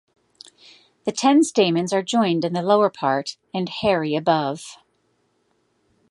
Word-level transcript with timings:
The 1.05 1.11
ten 1.11 1.43
stamens 1.43 1.93
are 1.93 2.01
joined 2.01 2.43
in 2.43 2.53
the 2.53 2.63
lower 2.63 2.89
part 2.89 3.37
and 3.53 3.69
hairy 3.69 4.15
above. 4.15 4.77